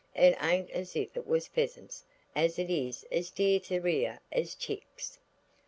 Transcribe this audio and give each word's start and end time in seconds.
It 0.15 0.35
ain't 0.43 0.71
as 0.71 0.95
if 0.95 1.15
it 1.15 1.27
was 1.27 1.45
pheasants 1.45 2.05
as 2.35 2.57
is 2.57 3.05
as 3.11 3.29
dear 3.29 3.59
to 3.59 3.81
rear 3.81 4.19
as 4.31 4.55
chicks." 4.55 5.19